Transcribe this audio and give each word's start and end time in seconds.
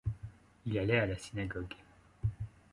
Il 0.65 0.79
allait 0.79 0.97
à 0.99 1.05
la 1.05 1.15
synagogue. 1.15 1.75